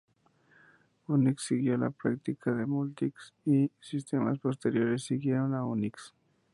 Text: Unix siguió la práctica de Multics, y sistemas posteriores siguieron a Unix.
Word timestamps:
Unix 1.09 1.43
siguió 1.43 1.77
la 1.77 1.91
práctica 1.91 2.51
de 2.55 2.65
Multics, 2.65 3.35
y 3.45 3.69
sistemas 3.79 4.39
posteriores 4.39 5.03
siguieron 5.03 5.53
a 5.53 5.63
Unix. 5.63 6.15